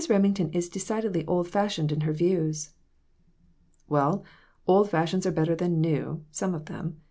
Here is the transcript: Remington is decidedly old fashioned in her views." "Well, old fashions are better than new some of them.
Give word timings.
Remington 0.09 0.49
is 0.49 0.67
decidedly 0.67 1.23
old 1.27 1.47
fashioned 1.47 1.91
in 1.91 2.01
her 2.01 2.11
views." 2.11 2.71
"Well, 3.87 4.25
old 4.65 4.89
fashions 4.89 5.27
are 5.27 5.31
better 5.31 5.53
than 5.55 5.79
new 5.79 6.25
some 6.31 6.55
of 6.55 6.65
them. 6.65 6.97